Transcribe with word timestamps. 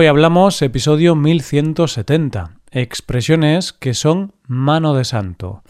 Hoy 0.00 0.06
hablamos 0.06 0.62
episodio 0.62 1.16
1170, 1.16 2.52
expresiones 2.70 3.72
que 3.72 3.94
son 3.94 4.32
mano 4.46 4.94
de 4.94 5.04
santo. 5.04 5.64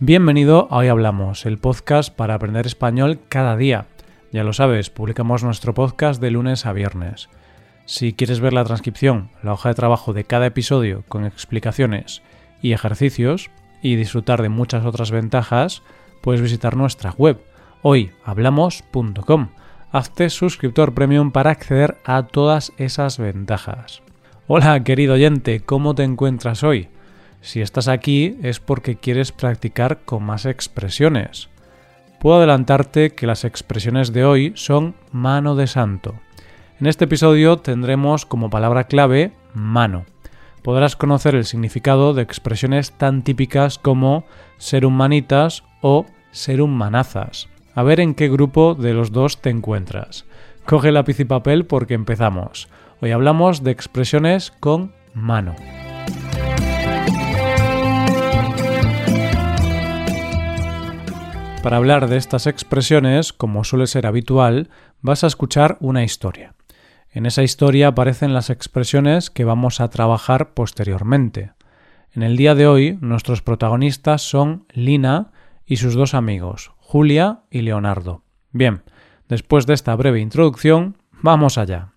Bienvenido 0.00 0.66
a 0.72 0.78
Hoy 0.78 0.88
Hablamos, 0.88 1.46
el 1.46 1.58
podcast 1.58 2.12
para 2.12 2.34
aprender 2.34 2.66
español 2.66 3.20
cada 3.28 3.56
día. 3.56 3.86
Ya 4.32 4.42
lo 4.42 4.54
sabes, 4.54 4.90
publicamos 4.90 5.44
nuestro 5.44 5.72
podcast 5.72 6.20
de 6.20 6.32
lunes 6.32 6.66
a 6.66 6.72
viernes. 6.72 7.28
Si 7.84 8.12
quieres 8.12 8.40
ver 8.40 8.54
la 8.54 8.64
transcripción, 8.64 9.30
la 9.44 9.52
hoja 9.52 9.68
de 9.68 9.76
trabajo 9.76 10.12
de 10.12 10.24
cada 10.24 10.46
episodio 10.46 11.04
con 11.06 11.24
explicaciones 11.24 12.22
y 12.60 12.72
ejercicios 12.72 13.52
y 13.86 13.94
disfrutar 13.94 14.42
de 14.42 14.48
muchas 14.48 14.84
otras 14.84 15.12
ventajas, 15.12 15.82
puedes 16.20 16.42
visitar 16.42 16.76
nuestra 16.76 17.12
web 17.12 17.40
hoyhablamos.com. 17.82 19.48
Hazte 19.92 20.28
suscriptor 20.28 20.92
premium 20.92 21.30
para 21.30 21.52
acceder 21.52 21.96
a 22.04 22.24
todas 22.24 22.72
esas 22.78 23.18
ventajas. 23.18 24.02
Hola 24.48 24.82
querido 24.82 25.14
oyente, 25.14 25.60
¿cómo 25.60 25.94
te 25.94 26.02
encuentras 26.02 26.64
hoy? 26.64 26.88
Si 27.42 27.60
estás 27.60 27.86
aquí 27.86 28.36
es 28.42 28.58
porque 28.58 28.96
quieres 28.96 29.30
practicar 29.30 30.00
con 30.04 30.24
más 30.24 30.46
expresiones. 30.46 31.48
Puedo 32.18 32.38
adelantarte 32.38 33.10
que 33.10 33.28
las 33.28 33.44
expresiones 33.44 34.12
de 34.12 34.24
hoy 34.24 34.52
son 34.56 34.96
mano 35.12 35.54
de 35.54 35.68
santo. 35.68 36.16
En 36.80 36.88
este 36.88 37.04
episodio 37.04 37.58
tendremos 37.58 38.26
como 38.26 38.50
palabra 38.50 38.84
clave 38.84 39.30
mano. 39.54 40.06
Podrás 40.66 40.96
conocer 40.96 41.36
el 41.36 41.44
significado 41.44 42.12
de 42.12 42.22
expresiones 42.22 42.90
tan 42.90 43.22
típicas 43.22 43.78
como 43.78 44.24
ser 44.58 44.84
un 44.84 44.94
manitas 44.94 45.62
o 45.80 46.06
ser 46.32 46.60
un 46.60 46.76
manazas. 46.76 47.48
A 47.76 47.84
ver 47.84 48.00
en 48.00 48.16
qué 48.16 48.28
grupo 48.28 48.74
de 48.74 48.92
los 48.92 49.12
dos 49.12 49.40
te 49.40 49.50
encuentras. 49.50 50.24
Coge 50.64 50.90
lápiz 50.90 51.20
y 51.20 51.24
papel 51.24 51.66
porque 51.66 51.94
empezamos. 51.94 52.68
Hoy 53.00 53.12
hablamos 53.12 53.62
de 53.62 53.70
expresiones 53.70 54.50
con 54.58 54.92
mano. 55.14 55.54
Para 61.62 61.76
hablar 61.76 62.08
de 62.08 62.16
estas 62.16 62.48
expresiones, 62.48 63.32
como 63.32 63.62
suele 63.62 63.86
ser 63.86 64.04
habitual, 64.04 64.68
vas 65.00 65.22
a 65.22 65.28
escuchar 65.28 65.76
una 65.78 66.02
historia. 66.02 66.56
En 67.16 67.24
esa 67.24 67.42
historia 67.42 67.88
aparecen 67.88 68.34
las 68.34 68.50
expresiones 68.50 69.30
que 69.30 69.46
vamos 69.46 69.80
a 69.80 69.88
trabajar 69.88 70.52
posteriormente. 70.52 71.52
En 72.12 72.22
el 72.22 72.36
día 72.36 72.54
de 72.54 72.66
hoy, 72.66 72.98
nuestros 73.00 73.40
protagonistas 73.40 74.20
son 74.20 74.66
Lina 74.74 75.32
y 75.64 75.76
sus 75.78 75.94
dos 75.94 76.12
amigos, 76.12 76.72
Julia 76.76 77.40
y 77.50 77.62
Leonardo. 77.62 78.22
Bien, 78.52 78.82
después 79.30 79.64
de 79.64 79.72
esta 79.72 79.96
breve 79.96 80.20
introducción, 80.20 80.98
vamos 81.22 81.56
allá. 81.56 81.94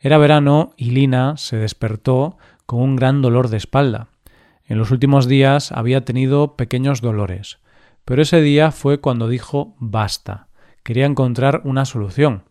Era 0.00 0.18
verano 0.18 0.74
y 0.76 0.90
Lina 0.90 1.38
se 1.38 1.56
despertó 1.56 2.36
con 2.66 2.82
un 2.82 2.96
gran 2.96 3.22
dolor 3.22 3.48
de 3.48 3.56
espalda. 3.56 4.08
En 4.66 4.76
los 4.76 4.90
últimos 4.90 5.28
días 5.28 5.72
había 5.72 6.04
tenido 6.04 6.56
pequeños 6.56 7.00
dolores, 7.00 7.58
pero 8.04 8.20
ese 8.20 8.42
día 8.42 8.70
fue 8.70 9.00
cuando 9.00 9.30
dijo 9.30 9.74
basta. 9.78 10.48
Quería 10.82 11.06
encontrar 11.06 11.62
una 11.64 11.86
solución. 11.86 12.42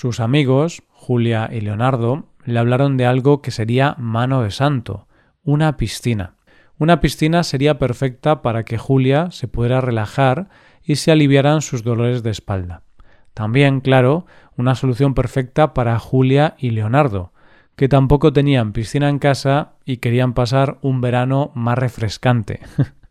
Sus 0.00 0.20
amigos, 0.20 0.84
Julia 0.90 1.50
y 1.50 1.60
Leonardo, 1.60 2.28
le 2.44 2.60
hablaron 2.60 2.96
de 2.96 3.04
algo 3.04 3.42
que 3.42 3.50
sería 3.50 3.96
mano 3.98 4.44
de 4.44 4.52
santo, 4.52 5.08
una 5.42 5.76
piscina. 5.76 6.36
Una 6.78 7.00
piscina 7.00 7.42
sería 7.42 7.80
perfecta 7.80 8.40
para 8.40 8.62
que 8.62 8.78
Julia 8.78 9.32
se 9.32 9.48
pudiera 9.48 9.80
relajar 9.80 10.50
y 10.84 10.94
se 10.94 11.10
aliviaran 11.10 11.62
sus 11.62 11.82
dolores 11.82 12.22
de 12.22 12.30
espalda. 12.30 12.84
También, 13.34 13.80
claro, 13.80 14.24
una 14.56 14.76
solución 14.76 15.14
perfecta 15.14 15.74
para 15.74 15.98
Julia 15.98 16.54
y 16.58 16.70
Leonardo, 16.70 17.32
que 17.74 17.88
tampoco 17.88 18.32
tenían 18.32 18.72
piscina 18.72 19.08
en 19.08 19.18
casa 19.18 19.72
y 19.84 19.96
querían 19.96 20.32
pasar 20.32 20.78
un 20.80 21.00
verano 21.00 21.50
más 21.56 21.76
refrescante. 21.76 22.60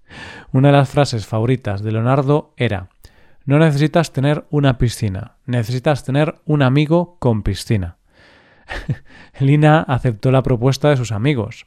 una 0.54 0.70
de 0.70 0.78
las 0.78 0.88
frases 0.88 1.28
favoritas 1.28 1.84
de 1.84 1.92
Leonardo 1.92 2.54
era 2.56 2.88
no 3.48 3.60
necesitas 3.60 4.12
tener 4.12 4.46
una 4.50 4.78
piscina, 4.78 5.38
necesitas 5.46 6.04
tener 6.04 6.36
un 6.46 6.62
amigo 6.62 7.16
con 7.20 7.44
piscina. 7.44 7.96
Lina 9.40 9.80
aceptó 9.80 10.32
la 10.32 10.44
propuesta 10.44 10.90
de 10.90 10.98
sus 10.98 11.14
amigos. 11.14 11.66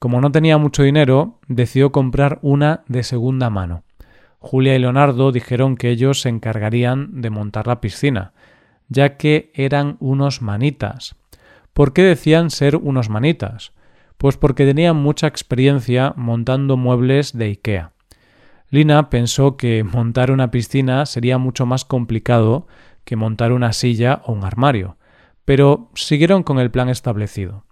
Como 0.00 0.20
no 0.20 0.32
tenía 0.32 0.58
mucho 0.58 0.82
dinero, 0.82 1.38
decidió 1.46 1.92
comprar 1.92 2.40
una 2.42 2.82
de 2.88 3.04
segunda 3.04 3.48
mano. 3.48 3.84
Julia 4.40 4.74
y 4.74 4.80
Leonardo 4.80 5.30
dijeron 5.30 5.76
que 5.76 5.90
ellos 5.90 6.20
se 6.20 6.30
encargarían 6.30 7.20
de 7.20 7.30
montar 7.30 7.68
la 7.68 7.80
piscina, 7.80 8.32
ya 8.88 9.16
que 9.16 9.52
eran 9.54 9.98
unos 10.00 10.42
manitas. 10.42 11.14
¿Por 11.72 11.92
qué 11.92 12.02
decían 12.02 12.50
ser 12.50 12.74
unos 12.74 13.08
manitas? 13.08 13.72
Pues 14.16 14.36
porque 14.36 14.66
tenían 14.66 14.96
mucha 14.96 15.28
experiencia 15.28 16.12
montando 16.16 16.76
muebles 16.76 17.38
de 17.38 17.44
IKEA. 17.44 17.92
Lina 18.70 19.10
pensó 19.10 19.56
que 19.56 19.82
montar 19.82 20.30
una 20.30 20.52
piscina 20.52 21.04
sería 21.04 21.38
mucho 21.38 21.66
más 21.66 21.84
complicado 21.84 22.68
que 23.04 23.16
montar 23.16 23.52
una 23.52 23.72
silla 23.72 24.22
o 24.24 24.32
un 24.32 24.44
armario, 24.44 24.96
pero 25.44 25.90
siguieron 25.94 26.44
con 26.44 26.60
el 26.60 26.70
plan 26.70 26.88
establecido. 26.88 27.64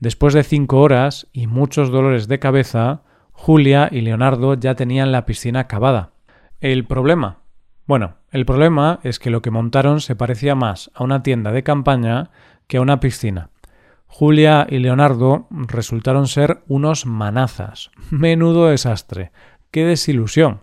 Después 0.00 0.32
de 0.32 0.42
cinco 0.42 0.80
horas 0.80 1.26
y 1.32 1.46
muchos 1.46 1.90
dolores 1.90 2.26
de 2.26 2.38
cabeza, 2.38 3.02
Julia 3.32 3.88
y 3.92 4.00
Leonardo 4.00 4.54
ya 4.54 4.74
tenían 4.74 5.12
la 5.12 5.26
piscina 5.26 5.60
acabada. 5.60 6.12
¿El 6.60 6.86
problema? 6.86 7.40
Bueno, 7.86 8.16
el 8.30 8.46
problema 8.46 9.00
es 9.02 9.18
que 9.18 9.30
lo 9.30 9.42
que 9.42 9.50
montaron 9.50 10.00
se 10.00 10.16
parecía 10.16 10.54
más 10.54 10.90
a 10.94 11.04
una 11.04 11.22
tienda 11.22 11.52
de 11.52 11.62
campaña 11.62 12.30
que 12.66 12.78
a 12.78 12.80
una 12.80 12.98
piscina. 12.98 13.50
Julia 14.06 14.66
y 14.70 14.78
Leonardo 14.78 15.46
resultaron 15.50 16.26
ser 16.26 16.62
unos 16.68 17.06
manazas. 17.06 17.90
Menudo 18.10 18.68
desastre. 18.68 19.32
¡Qué 19.76 19.84
desilusión! 19.84 20.60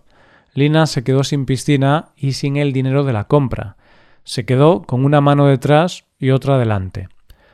Lina 0.56 0.88
se 0.88 1.04
quedó 1.04 1.24
sin 1.24 1.46
piscina 1.46 2.14
y 2.16 2.32
sin 2.32 2.58
el 2.58 2.74
dinero 2.74 3.04
de 3.04 3.14
la 3.14 3.26
compra. 3.26 3.78
Se 4.24 4.44
quedó 4.44 4.82
con 4.82 5.06
una 5.06 5.22
mano 5.22 5.46
detrás 5.46 6.06
y 6.18 6.32
otra 6.32 6.58
delante. 6.58 7.10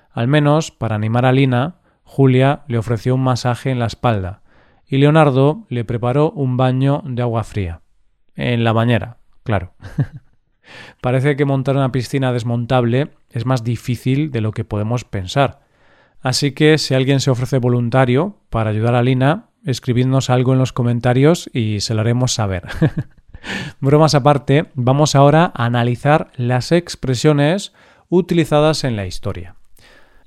Al 0.10 0.30
menos, 0.30 0.72
para 0.72 0.96
animar 0.96 1.26
a 1.26 1.34
Lina, 1.34 1.82
Julia 2.06 2.62
le 2.70 2.78
ofreció 2.78 3.14
un 3.14 3.26
masaje 3.26 3.72
en 3.72 3.80
la 3.80 3.88
espalda 3.88 4.42
y 4.88 5.00
Leonardo 5.00 5.66
le 5.68 5.84
preparó 5.84 6.32
un 6.32 6.56
baño 6.56 7.04
de 7.06 7.24
agua 7.24 7.44
fría. 7.44 7.82
En 8.38 8.64
la 8.64 8.72
bañera, 8.72 9.18
claro. 9.44 9.74
Parece 11.02 11.36
que 11.36 11.44
montar 11.44 11.76
una 11.76 11.92
piscina 11.92 12.32
desmontable 12.32 13.12
es 13.32 13.46
más 13.46 13.66
difícil 13.66 14.32
de 14.32 14.40
lo 14.40 14.54
que 14.54 14.64
podemos 14.64 15.04
pensar. 15.04 15.60
Así 16.22 16.54
que 16.54 16.78
si 16.78 16.94
alguien 16.94 17.20
se 17.20 17.32
ofrece 17.32 17.58
voluntario 17.58 18.38
para 18.50 18.70
ayudar 18.70 18.96
a 18.96 19.04
Lina, 19.04 19.49
escribidnos 19.66 20.30
algo 20.30 20.54
en 20.54 20.60
los 20.60 20.74
comentarios 20.74 21.50
y 21.54 21.80
se 21.82 21.94
lo 21.94 22.02
haremos 22.02 22.34
saber. 22.34 22.64
Bromas 23.80 24.16
aparte, 24.16 24.70
vamos 24.74 25.16
ahora 25.16 25.52
a 25.56 25.66
analizar 25.66 26.32
las 26.36 26.72
expresiones 26.72 27.74
utilizadas 28.10 28.84
en 28.84 28.96
la 28.96 29.06
historia. 29.06 29.56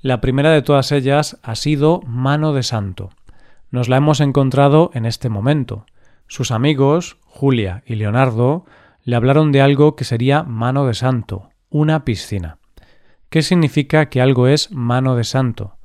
La 0.01 0.21
primera 0.21 0.51
de 0.51 0.61
todas 0.61 0.91
ellas 0.91 1.39
ha 1.43 1.55
sido 1.55 2.01
mano 2.05 2.53
de 2.53 2.63
santo. 2.63 3.09
Nos 3.71 3.89
la 3.89 3.97
hemos 3.97 4.19
encontrado 4.19 4.91
en 4.93 5.05
este 5.05 5.29
momento. 5.29 5.85
Sus 6.27 6.51
amigos, 6.51 7.17
Julia 7.25 7.83
y 7.85 7.95
Leonardo, 7.95 8.65
le 9.03 9.15
hablaron 9.15 9.51
de 9.51 9.61
algo 9.61 9.95
que 9.95 10.03
sería 10.03 10.43
mano 10.43 10.85
de 10.85 10.93
santo, 10.93 11.49
una 11.69 12.05
piscina. 12.05 12.57
¿Qué 13.29 13.41
significa 13.41 14.09
que 14.09 14.21
algo 14.21 14.47
es 14.47 14.71
mano 14.71 15.15
de 15.15 15.23
santo? 15.23 15.77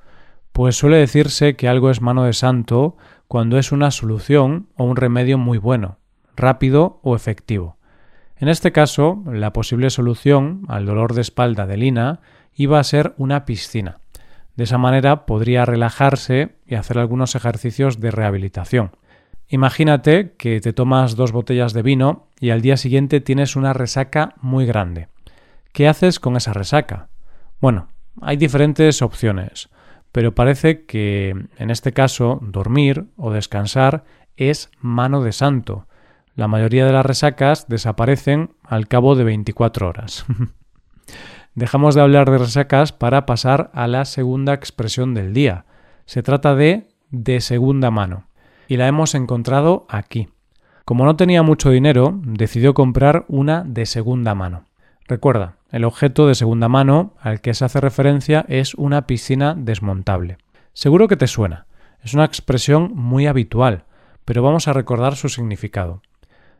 Pues 0.52 0.76
suele 0.76 0.98
decirse 0.98 1.56
que 1.56 1.68
algo 1.68 1.90
es 1.90 2.00
mano 2.00 2.24
de 2.24 2.32
santo 2.32 2.96
cuando 3.28 3.58
es 3.58 3.72
una 3.72 3.90
solución 3.90 4.68
o 4.74 4.84
un 4.84 4.96
remedio 4.96 5.36
muy 5.36 5.58
bueno, 5.58 5.98
rápido 6.34 6.98
o 7.02 7.14
efectivo. 7.14 7.76
En 8.36 8.48
este 8.48 8.72
caso, 8.72 9.22
la 9.26 9.52
posible 9.52 9.90
solución 9.90 10.62
al 10.68 10.86
dolor 10.86 11.12
de 11.12 11.20
espalda 11.20 11.66
de 11.66 11.76
Lina 11.76 12.20
iba 12.54 12.78
a 12.78 12.84
ser 12.84 13.14
una 13.18 13.44
piscina. 13.44 13.98
De 14.56 14.64
esa 14.64 14.78
manera 14.78 15.26
podría 15.26 15.64
relajarse 15.64 16.56
y 16.66 16.74
hacer 16.74 16.98
algunos 16.98 17.34
ejercicios 17.34 18.00
de 18.00 18.10
rehabilitación. 18.10 18.92
Imagínate 19.48 20.34
que 20.36 20.60
te 20.60 20.72
tomas 20.72 21.14
dos 21.14 21.32
botellas 21.32 21.72
de 21.72 21.82
vino 21.82 22.28
y 22.40 22.50
al 22.50 22.62
día 22.62 22.76
siguiente 22.76 23.20
tienes 23.20 23.56
una 23.56 23.72
resaca 23.72 24.34
muy 24.40 24.66
grande. 24.66 25.08
¿Qué 25.72 25.86
haces 25.86 26.18
con 26.18 26.36
esa 26.36 26.52
resaca? 26.52 27.08
Bueno, 27.60 27.88
hay 28.20 28.36
diferentes 28.36 29.02
opciones 29.02 29.68
pero 30.18 30.34
parece 30.34 30.84
que 30.84 31.46
en 31.58 31.70
este 31.70 31.92
caso 31.92 32.40
dormir 32.42 33.04
o 33.16 33.30
descansar 33.30 34.02
es 34.36 34.68
mano 34.80 35.22
de 35.22 35.30
santo. 35.30 35.86
La 36.34 36.48
mayoría 36.48 36.84
de 36.84 36.92
las 36.92 37.06
resacas 37.06 37.68
desaparecen 37.68 38.50
al 38.64 38.88
cabo 38.88 39.14
de 39.14 39.22
24 39.22 39.88
horas. 39.88 40.26
Dejamos 41.54 41.94
de 41.94 42.00
hablar 42.00 42.32
de 42.32 42.38
resacas 42.38 42.90
para 42.90 43.26
pasar 43.26 43.70
a 43.74 43.86
la 43.86 44.04
segunda 44.06 44.54
expresión 44.54 45.14
del 45.14 45.32
día. 45.32 45.66
Se 46.04 46.24
trata 46.24 46.56
de 46.56 46.88
de 47.12 47.40
segunda 47.40 47.92
mano 47.92 48.26
y 48.66 48.76
la 48.76 48.88
hemos 48.88 49.14
encontrado 49.14 49.86
aquí. 49.88 50.30
Como 50.84 51.04
no 51.04 51.14
tenía 51.14 51.44
mucho 51.44 51.70
dinero, 51.70 52.18
decidió 52.24 52.74
comprar 52.74 53.24
una 53.28 53.62
de 53.62 53.86
segunda 53.86 54.34
mano. 54.34 54.64
Recuerda, 55.06 55.57
el 55.70 55.84
objeto 55.84 56.26
de 56.26 56.34
segunda 56.34 56.68
mano 56.68 57.14
al 57.20 57.40
que 57.40 57.52
se 57.52 57.64
hace 57.64 57.80
referencia 57.80 58.44
es 58.48 58.74
una 58.74 59.06
piscina 59.06 59.54
desmontable. 59.54 60.38
Seguro 60.72 61.08
que 61.08 61.16
te 61.16 61.26
suena. 61.26 61.66
Es 62.02 62.14
una 62.14 62.24
expresión 62.24 62.92
muy 62.94 63.26
habitual, 63.26 63.84
pero 64.24 64.42
vamos 64.42 64.68
a 64.68 64.72
recordar 64.72 65.16
su 65.16 65.28
significado. 65.28 66.02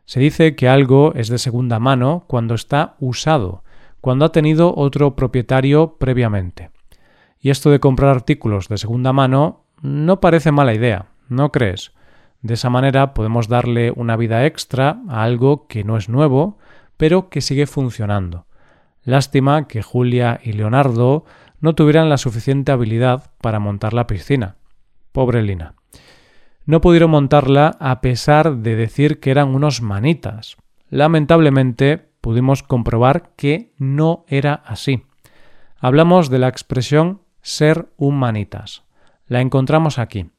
Se 0.05 0.19
dice 0.19 0.55
que 0.55 0.67
algo 0.67 1.13
es 1.15 1.29
de 1.29 1.37
segunda 1.37 1.79
mano 1.79 2.25
cuando 2.27 2.55
está 2.55 2.95
usado, 2.99 3.63
cuando 4.01 4.25
ha 4.25 4.31
tenido 4.31 4.75
otro 4.75 5.15
propietario 5.15 5.95
previamente. 5.97 6.71
Y 7.39 7.49
esto 7.51 7.69
de 7.71 7.79
comprar 7.79 8.09
artículos 8.09 8.67
de 8.67 8.77
segunda 8.77 9.13
mano 9.13 9.63
no 9.81 10.19
parece 10.19 10.51
mala 10.51 10.73
idea, 10.73 11.07
¿no 11.29 11.51
crees? 11.51 11.93
De 12.41 12.55
esa 12.55 12.69
manera 12.69 13.13
podemos 13.13 13.47
darle 13.47 13.91
una 13.95 14.15
vida 14.17 14.45
extra 14.45 15.01
a 15.07 15.23
algo 15.23 15.67
que 15.67 15.83
no 15.83 15.97
es 15.97 16.09
nuevo, 16.09 16.57
pero 16.97 17.29
que 17.29 17.41
sigue 17.41 17.65
funcionando. 17.65 18.45
Lástima 19.03 19.67
que 19.67 19.81
Julia 19.81 20.39
y 20.43 20.53
Leonardo 20.53 21.25
no 21.61 21.75
tuvieran 21.75 22.09
la 22.09 22.17
suficiente 22.17 22.71
habilidad 22.71 23.31
para 23.41 23.59
montar 23.59 23.93
la 23.93 24.07
piscina. 24.07 24.55
Pobre 25.11 25.41
Lina. 25.41 25.75
No 26.65 26.81
pudieron 26.81 27.11
montarla 27.11 27.77
a 27.79 28.01
pesar 28.01 28.57
de 28.57 28.75
decir 28.75 29.19
que 29.19 29.31
eran 29.31 29.55
unos 29.55 29.81
manitas. 29.81 30.57
Lamentablemente 30.89 32.09
pudimos 32.21 32.63
comprobar 32.63 33.31
que 33.35 33.73
no 33.77 34.25
era 34.27 34.53
así. 34.65 35.03
Hablamos 35.79 36.29
de 36.29 36.39
la 36.39 36.47
expresión 36.47 37.21
ser 37.41 37.89
un 37.97 38.19
manitas. 38.19 38.83
La 39.27 39.41
encontramos 39.41 39.97
aquí. 39.97 40.29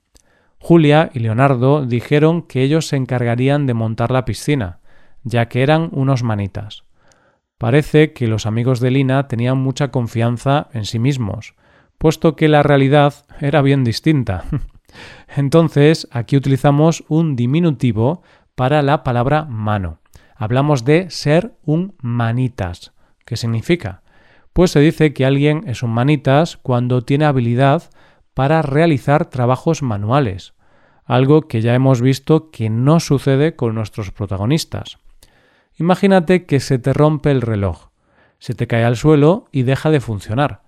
Julia 0.59 1.11
y 1.15 1.21
Leonardo 1.21 1.87
dijeron 1.87 2.43
que 2.43 2.63
ellos 2.63 2.87
se 2.87 2.97
encargarían 2.97 3.67
de 3.67 3.75
montar 3.75 4.11
la 4.11 4.25
piscina, 4.25 4.81
ya 5.25 5.49
que 5.49 5.63
eran 5.63 5.89
unos 5.93 6.23
manitas. 6.23 6.85
Parece 7.61 8.15
que 8.15 8.27
los 8.27 8.47
amigos 8.47 8.81
de 8.81 8.91
Lina 8.91 9.29
tenían 9.29 9.59
mucha 9.59 9.91
confianza 9.91 10.69
en 10.73 10.87
sí 10.87 10.99
mismos, 10.99 11.55
puesto 11.99 12.35
que 12.35 12.49
la 12.49 12.62
realidad 12.62 13.27
era 13.39 13.61
bien 13.61 13.85
distinta. 13.85 14.45
Entonces, 15.37 16.09
aquí 16.11 16.39
utilizamos 16.39 17.05
un 17.09 17.37
diminutivo 17.37 18.23
para 18.55 18.81
la 18.81 19.05
palabra 19.05 19.45
mano. 19.45 19.99
Hablamos 20.37 20.87
de 20.87 21.11
ser 21.11 21.53
un 21.67 21.95
manitas. 22.01 22.95
¿Qué 23.27 23.37
significa? 23.37 24.05
Pues 24.55 24.71
se 24.71 24.81
dice 24.81 25.13
que 25.13 25.27
alguien 25.27 25.65
es 25.67 25.83
un 25.83 25.91
manitas 25.91 26.56
cuando 26.56 27.03
tiene 27.03 27.27
habilidad 27.27 27.91
para 28.33 28.63
realizar 28.63 29.27
trabajos 29.27 29.83
manuales, 29.83 30.55
algo 31.05 31.43
que 31.43 31.61
ya 31.61 31.75
hemos 31.75 32.01
visto 32.01 32.51
que 32.51 32.71
no 32.71 33.01
sucede 33.01 33.55
con 33.55 33.75
nuestros 33.75 34.13
protagonistas. 34.13 34.97
Imagínate 35.81 36.44
que 36.44 36.61
se 36.61 36.79
te 36.79 36.93
rompe 36.93 37.31
el 37.31 37.41
reloj, 37.41 37.88
se 38.38 38.55
te 38.55 38.67
cae 38.67 38.85
al 38.85 38.99
suelo 38.99 39.47
y 39.50 39.62
deja 39.62 39.91
de 39.91 40.00
funcionar. 40.00 40.61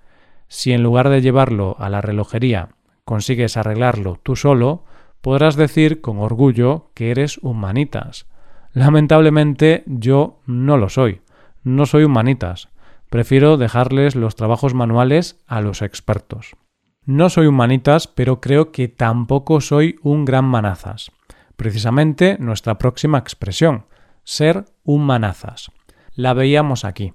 Si 0.48 0.72
en 0.72 0.82
lugar 0.82 1.10
de 1.10 1.20
llevarlo 1.20 1.76
a 1.78 1.90
la 1.90 2.00
relojería 2.00 2.70
consigues 3.04 3.58
arreglarlo 3.58 4.18
tú 4.22 4.36
solo, 4.36 4.84
podrás 5.20 5.54
decir 5.56 6.00
con 6.00 6.18
orgullo 6.18 6.90
que 6.94 7.10
eres 7.10 7.36
un 7.42 7.60
manitas. 7.60 8.26
Lamentablemente 8.72 9.82
yo 9.84 10.40
no 10.46 10.78
lo 10.78 10.88
soy, 10.88 11.20
no 11.62 11.84
soy 11.84 12.04
un 12.04 12.12
manitas. 12.12 12.70
Prefiero 13.10 13.58
dejarles 13.58 14.16
los 14.16 14.34
trabajos 14.34 14.72
manuales 14.72 15.44
a 15.46 15.60
los 15.60 15.82
expertos. 15.82 16.56
No 17.04 17.28
soy 17.28 17.48
un 17.48 17.56
manitas, 17.56 18.08
pero 18.08 18.40
creo 18.40 18.72
que 18.72 18.88
tampoco 18.88 19.60
soy 19.60 19.96
un 20.02 20.24
gran 20.24 20.46
manazas. 20.46 21.10
Precisamente 21.56 22.38
nuestra 22.40 22.78
próxima 22.78 23.18
expresión, 23.18 23.84
ser 24.24 24.66
un 24.84 25.04
manazas. 25.04 25.70
La 26.14 26.34
veíamos 26.34 26.84
aquí. 26.84 27.14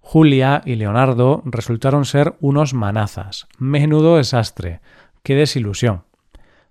Julia 0.00 0.62
y 0.64 0.76
Leonardo 0.76 1.42
resultaron 1.44 2.04
ser 2.04 2.34
unos 2.40 2.72
manazas. 2.72 3.46
Menudo 3.58 4.16
desastre. 4.16 4.80
Qué 5.22 5.34
desilusión. 5.34 6.04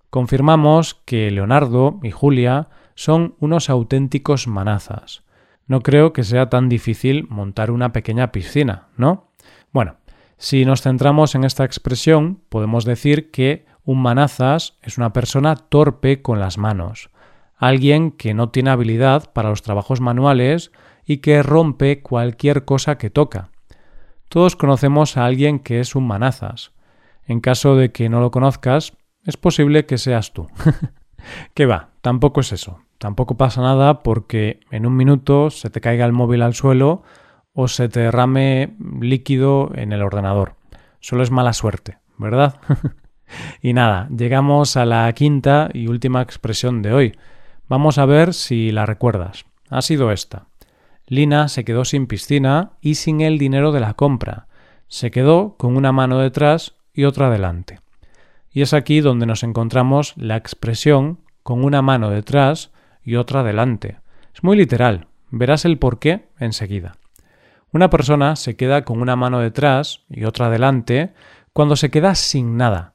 Confirmamos 0.10 0.96
que 1.06 1.30
Leonardo 1.30 2.00
y 2.02 2.12
Julia 2.12 2.70
son 2.96 3.36
unos 3.40 3.70
auténticos 3.70 4.48
manazas. 4.48 5.24
No 5.68 5.82
creo 5.82 6.14
que 6.14 6.24
sea 6.24 6.50
tan 6.50 6.70
difícil 6.70 7.28
montar 7.30 7.72
una 7.72 7.92
pequeña 7.92 8.32
piscina, 8.32 8.88
¿no? 8.96 9.32
Bueno, 9.72 9.98
si 10.38 10.66
nos 10.66 10.82
centramos 10.82 11.36
en 11.36 11.44
esta 11.44 11.66
expresión, 11.66 12.42
podemos 12.50 12.86
decir 12.86 13.32
que 13.32 13.66
un 13.84 14.02
manazas 14.02 14.78
es 14.82 14.98
una 14.98 15.14
persona 15.14 15.56
torpe 15.56 16.22
con 16.22 16.40
las 16.40 16.58
manos, 16.58 17.10
alguien 17.58 18.12
que 18.12 18.34
no 18.34 18.50
tiene 18.50 18.70
habilidad 18.70 19.34
para 19.34 19.50
los 19.50 19.64
trabajos 19.64 20.00
manuales 20.00 20.72
y 21.06 21.18
que 21.18 21.44
rompe 21.44 22.02
cualquier 22.02 22.66
cosa 22.66 22.98
que 22.98 23.10
toca. 23.10 23.50
Todos 24.30 24.56
conocemos 24.56 25.18
a 25.18 25.26
alguien 25.26 25.60
que 25.60 25.80
es 25.80 25.96
un 25.96 26.06
manazas. 26.08 26.72
En 27.26 27.42
caso 27.42 27.76
de 27.76 27.92
que 27.92 28.10
no 28.10 28.20
lo 28.22 28.32
conozcas, 28.32 28.94
es 29.24 29.38
posible 29.38 29.86
que 29.86 29.98
seas 29.98 30.34
tú. 30.34 30.48
¿Qué 31.54 31.66
va? 31.66 31.90
Tampoco 32.02 32.42
es 32.42 32.52
eso. 32.52 32.80
Tampoco 32.98 33.38
pasa 33.38 33.62
nada 33.62 34.02
porque 34.02 34.60
en 34.72 34.86
un 34.86 34.96
minuto 34.96 35.50
se 35.50 35.70
te 35.70 35.82
caiga 35.82 36.06
el 36.06 36.14
móvil 36.14 36.42
al 36.42 36.54
suelo 36.54 37.04
o 37.54 37.68
se 37.68 37.90
te 37.90 38.02
derrame 38.02 38.76
líquido 39.02 39.72
en 39.76 39.92
el 39.92 40.02
ordenador. 40.02 40.56
Solo 41.00 41.24
es 41.24 41.32
mala 41.32 41.54
suerte, 41.54 42.00
¿verdad? 42.18 42.60
y 43.62 43.74
nada, 43.74 44.10
llegamos 44.16 44.78
a 44.78 44.86
la 44.86 45.12
quinta 45.14 45.70
y 45.74 45.88
última 45.88 46.22
expresión 46.22 46.82
de 46.82 46.94
hoy. 46.94 47.18
Vamos 47.70 47.98
a 47.98 48.06
ver 48.06 48.34
si 48.34 48.72
la 48.72 48.86
recuerdas. 48.86 49.46
Ha 49.70 49.82
sido 49.82 50.12
esta. 50.12 50.48
Lina 51.06 51.50
se 51.50 51.66
quedó 51.66 51.84
sin 51.84 52.08
piscina 52.08 52.72
y 52.80 52.96
sin 52.96 53.22
el 53.22 53.38
dinero 53.38 53.72
de 53.72 53.82
la 53.82 53.94
compra. 53.94 54.48
Se 54.88 55.12
quedó 55.12 55.56
con 55.58 55.76
una 55.76 55.92
mano 55.92 56.20
detrás 56.20 56.76
y 56.94 57.04
otra 57.04 57.30
delante. 57.30 57.82
Y 58.54 58.62
es 58.62 58.74
aquí 58.74 59.02
donde 59.02 59.26
nos 59.26 59.44
encontramos 59.44 60.14
la 60.16 60.38
expresión 60.38 61.20
con 61.44 61.64
una 61.66 61.82
mano 61.82 62.10
detrás 62.10 62.72
y 63.04 63.16
otra 63.16 63.44
delante. 63.44 64.00
Es 64.34 64.44
muy 64.44 64.56
literal. 64.56 65.08
Verás 65.30 65.66
el 65.66 65.78
porqué 65.78 66.30
enseguida. 66.40 66.96
Una 67.74 67.90
persona 67.90 68.38
se 68.38 68.56
queda 68.56 68.84
con 68.86 69.02
una 69.02 69.18
mano 69.18 69.40
detrás 69.40 70.06
y 70.10 70.24
otra 70.24 70.50
delante 70.50 71.14
cuando 71.52 71.76
se 71.76 71.92
queda 71.92 72.16
sin 72.16 72.56
nada, 72.56 72.94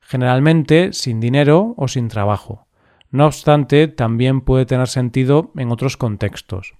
generalmente 0.00 0.94
sin 0.94 1.20
dinero 1.20 1.74
o 1.76 1.88
sin 1.88 2.08
trabajo. 2.08 2.66
No 3.14 3.26
obstante, 3.26 3.86
también 3.86 4.40
puede 4.40 4.66
tener 4.66 4.88
sentido 4.88 5.52
en 5.54 5.70
otros 5.70 5.96
contextos. 5.96 6.74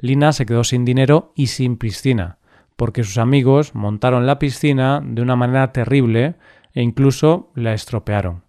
Lina 0.00 0.32
se 0.32 0.44
quedó 0.44 0.64
sin 0.64 0.84
dinero 0.84 1.32
y 1.36 1.46
sin 1.46 1.76
piscina, 1.76 2.38
porque 2.74 3.04
sus 3.04 3.18
amigos 3.18 3.72
montaron 3.72 4.26
la 4.26 4.40
piscina 4.40 5.00
de 5.00 5.22
una 5.22 5.36
manera 5.36 5.70
terrible 5.70 6.34
e 6.74 6.82
incluso 6.82 7.52
la 7.54 7.72
estropearon. 7.72 8.42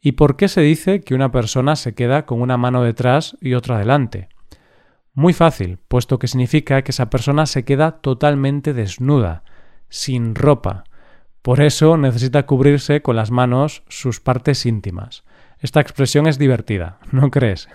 ¿Y 0.00 0.12
por 0.12 0.38
qué 0.38 0.48
se 0.48 0.62
dice 0.62 1.02
que 1.02 1.14
una 1.14 1.30
persona 1.30 1.76
se 1.76 1.94
queda 1.94 2.24
con 2.24 2.40
una 2.40 2.56
mano 2.56 2.82
detrás 2.82 3.36
y 3.42 3.52
otra 3.52 3.78
delante? 3.78 4.30
Muy 5.12 5.34
fácil, 5.34 5.76
puesto 5.86 6.18
que 6.18 6.28
significa 6.28 6.80
que 6.80 6.92
esa 6.92 7.10
persona 7.10 7.44
se 7.44 7.66
queda 7.66 8.00
totalmente 8.00 8.72
desnuda, 8.72 9.44
sin 9.90 10.34
ropa. 10.34 10.84
Por 11.42 11.60
eso 11.60 11.98
necesita 11.98 12.46
cubrirse 12.46 13.02
con 13.02 13.16
las 13.16 13.30
manos 13.30 13.82
sus 13.88 14.20
partes 14.20 14.64
íntimas. 14.64 15.24
Esta 15.64 15.80
expresión 15.80 16.26
es 16.26 16.38
divertida, 16.38 16.98
¿no 17.10 17.30
crees? 17.30 17.70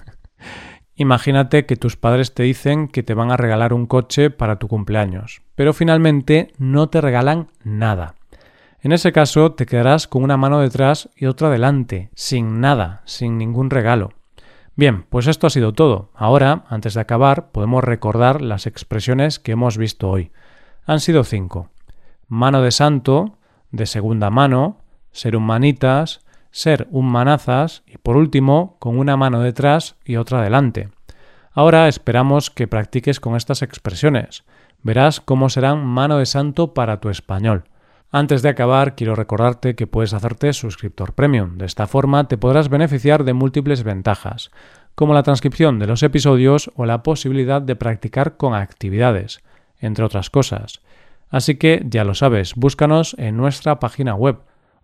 Imagínate 0.93 1.65
que 1.65 1.75
tus 1.75 1.97
padres 1.97 2.35
te 2.35 2.43
dicen 2.43 2.87
que 2.87 3.01
te 3.01 3.15
van 3.15 3.31
a 3.31 3.37
regalar 3.37 3.73
un 3.73 3.87
coche 3.87 4.29
para 4.29 4.59
tu 4.59 4.67
cumpleaños, 4.67 5.41
pero 5.55 5.73
finalmente 5.73 6.53
no 6.59 6.89
te 6.89 7.01
regalan 7.01 7.47
nada. 7.63 8.13
En 8.81 8.91
ese 8.91 9.11
caso 9.11 9.53
te 9.53 9.65
quedarás 9.65 10.07
con 10.07 10.23
una 10.23 10.37
mano 10.37 10.59
detrás 10.59 11.09
y 11.15 11.25
otra 11.25 11.49
delante, 11.49 12.11
sin 12.13 12.61
nada, 12.61 13.01
sin 13.05 13.39
ningún 13.39 13.71
regalo. 13.71 14.11
Bien, 14.75 15.05
pues 15.09 15.25
esto 15.25 15.47
ha 15.47 15.49
sido 15.49 15.73
todo. 15.73 16.11
Ahora, 16.13 16.65
antes 16.69 16.93
de 16.93 17.01
acabar, 17.01 17.49
podemos 17.49 17.83
recordar 17.83 18.43
las 18.43 18.67
expresiones 18.67 19.39
que 19.39 19.53
hemos 19.53 19.79
visto 19.79 20.11
hoy. 20.11 20.31
Han 20.85 20.99
sido 20.99 21.23
cinco. 21.23 21.71
Mano 22.27 22.61
de 22.61 22.69
santo, 22.69 23.39
de 23.71 23.87
segunda 23.87 24.29
mano, 24.29 24.77
ser 25.11 25.35
un 25.35 25.43
manitas, 25.43 26.21
ser 26.51 26.87
un 26.91 27.05
manazas 27.11 27.83
y 27.85 27.97
por 27.97 28.17
último, 28.17 28.77
con 28.79 28.97
una 28.97 29.17
mano 29.17 29.41
detrás 29.41 29.95
y 30.05 30.15
otra 30.15 30.41
delante. 30.41 30.89
Ahora 31.51 31.87
esperamos 31.87 32.49
que 32.49 32.67
practiques 32.67 33.19
con 33.19 33.35
estas 33.35 33.61
expresiones. 33.61 34.43
Verás 34.81 35.19
cómo 35.19 35.49
serán 35.49 35.85
mano 35.85 36.17
de 36.17 36.25
santo 36.25 36.73
para 36.73 36.99
tu 36.99 37.09
español. 37.09 37.65
Antes 38.11 38.41
de 38.41 38.49
acabar, 38.49 38.95
quiero 38.95 39.15
recordarte 39.15 39.75
que 39.75 39.85
puedes 39.85 40.13
hacerte 40.13 40.53
suscriptor 40.53 41.13
premium. 41.13 41.57
De 41.57 41.65
esta 41.65 41.85
forma 41.85 42.27
te 42.27 42.37
podrás 42.37 42.69
beneficiar 42.69 43.23
de 43.23 43.33
múltiples 43.33 43.83
ventajas, 43.83 44.51
como 44.95 45.13
la 45.13 45.23
transcripción 45.23 45.77
de 45.79 45.87
los 45.87 46.01
episodios 46.01 46.71
o 46.75 46.85
la 46.85 47.03
posibilidad 47.03 47.61
de 47.61 47.75
practicar 47.75 48.37
con 48.37 48.55
actividades, 48.55 49.41
entre 49.79 50.05
otras 50.05 50.29
cosas. 50.29 50.81
Así 51.29 51.55
que 51.55 51.83
ya 51.85 52.03
lo 52.03 52.15
sabes, 52.15 52.55
búscanos 52.55 53.15
en 53.19 53.37
nuestra 53.37 53.79
página 53.79 54.15
web 54.15 54.39